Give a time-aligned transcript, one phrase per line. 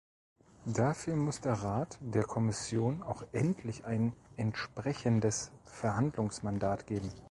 [0.65, 7.13] Dafür muss der Rat der Kommission auch endlich ein entsprechendes Verhandlungsmandat geben.